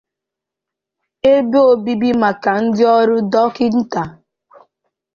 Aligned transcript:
ebe 1.33 1.59
obibi 1.71 2.09
maka 2.21 2.51
ndị 2.63 2.83
ọrụ 2.97 3.17
dọkịnta 3.31 4.03